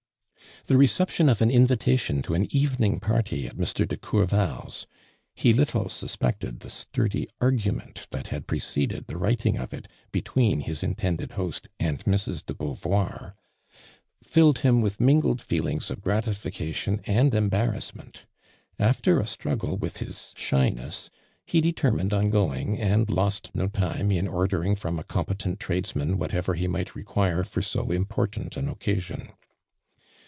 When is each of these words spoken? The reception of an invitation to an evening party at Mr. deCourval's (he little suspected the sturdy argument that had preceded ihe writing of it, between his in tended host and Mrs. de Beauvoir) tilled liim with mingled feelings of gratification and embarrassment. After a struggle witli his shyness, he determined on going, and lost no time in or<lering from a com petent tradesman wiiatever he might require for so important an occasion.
The 0.67 0.77
reception 0.77 1.27
of 1.27 1.41
an 1.41 1.49
invitation 1.49 2.21
to 2.21 2.35
an 2.35 2.45
evening 2.55 2.99
party 2.99 3.47
at 3.47 3.57
Mr. 3.57 3.83
deCourval's 3.87 4.85
(he 5.33 5.53
little 5.55 5.89
suspected 5.89 6.59
the 6.59 6.69
sturdy 6.69 7.27
argument 7.41 8.05
that 8.11 8.27
had 8.27 8.45
preceded 8.45 9.05
ihe 9.09 9.15
writing 9.15 9.57
of 9.57 9.73
it, 9.73 9.87
between 10.11 10.59
his 10.59 10.83
in 10.83 10.93
tended 10.93 11.31
host 11.31 11.67
and 11.79 12.05
Mrs. 12.05 12.45
de 12.45 12.53
Beauvoir) 12.53 13.33
tilled 14.29 14.57
liim 14.59 14.83
with 14.83 14.99
mingled 15.01 15.41
feelings 15.41 15.89
of 15.89 15.99
gratification 16.03 17.01
and 17.07 17.33
embarrassment. 17.33 18.27
After 18.77 19.19
a 19.19 19.25
struggle 19.25 19.79
witli 19.79 20.05
his 20.05 20.33
shyness, 20.37 21.09
he 21.43 21.59
determined 21.59 22.13
on 22.13 22.29
going, 22.29 22.77
and 22.79 23.09
lost 23.09 23.49
no 23.55 23.67
time 23.67 24.11
in 24.11 24.27
or<lering 24.27 24.77
from 24.77 24.99
a 24.99 25.03
com 25.03 25.25
petent 25.25 25.57
tradesman 25.59 26.19
wiiatever 26.19 26.55
he 26.55 26.67
might 26.67 26.93
require 26.95 27.43
for 27.43 27.63
so 27.63 27.89
important 27.89 28.55
an 28.57 28.69
occasion. 28.69 29.29